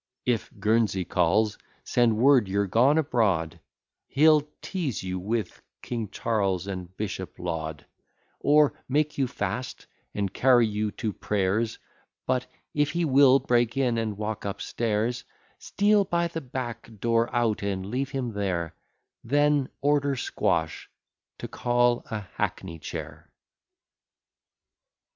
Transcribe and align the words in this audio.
If 0.25 0.49
Guernsey 0.59 1.05
calls, 1.05 1.59
send 1.83 2.17
word 2.17 2.47
you're 2.47 2.65
gone 2.65 2.97
abroad; 2.97 3.59
He'll 4.07 4.41
teaze 4.59 5.03
you 5.03 5.19
with 5.19 5.61
King 5.83 6.09
Charles, 6.09 6.65
and 6.65 6.97
Bishop 6.97 7.37
Laud, 7.37 7.85
Or 8.39 8.73
make 8.89 9.19
you 9.19 9.27
fast, 9.27 9.85
and 10.15 10.33
carry 10.33 10.65
you 10.65 10.89
to 10.93 11.13
prayers; 11.13 11.77
But, 12.25 12.47
if 12.73 12.89
he 12.89 13.05
will 13.05 13.37
break 13.37 13.77
in, 13.77 13.99
and 13.99 14.17
walk 14.17 14.43
up 14.43 14.59
stairs, 14.59 15.23
Steal 15.59 16.03
by 16.05 16.27
the 16.27 16.41
back 16.41 16.89
door 16.99 17.29
out, 17.31 17.61
and 17.61 17.85
leave 17.85 18.09
him 18.09 18.33
there; 18.33 18.73
Then 19.23 19.69
order 19.81 20.15
Squash 20.15 20.89
to 21.37 21.47
call 21.47 22.03
a 22.09 22.21
hackney 22.21 22.79
chair. 22.79 23.31